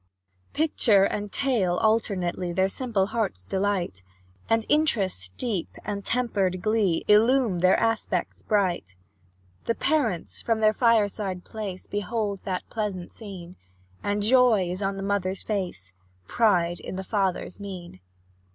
Picture 0.53 1.03
and 1.03 1.31
tale 1.31 1.75
alternately 1.77 2.51
Their 2.51 2.69
simple 2.69 3.05
hearts 3.05 3.45
delight, 3.45 4.01
And 4.49 4.65
interest 4.67 5.31
deep, 5.37 5.69
and 5.85 6.03
tempered 6.03 6.59
glee, 6.59 7.05
Illume 7.07 7.59
their 7.59 7.77
aspects 7.79 8.41
bright. 8.41 8.95
The 9.65 9.75
parents, 9.75 10.41
from 10.41 10.59
their 10.59 10.73
fireside 10.73 11.45
place, 11.45 11.85
Behold 11.85 12.41
that 12.45 12.67
pleasant 12.67 13.11
scene, 13.11 13.57
And 14.01 14.23
joy 14.23 14.71
is 14.71 14.81
on 14.81 14.97
the 14.97 15.03
mother's 15.03 15.43
face, 15.43 15.93
Pride 16.27 16.79
in 16.79 16.95
the 16.95 17.03
father's 17.03 17.59
mien. 17.59 17.99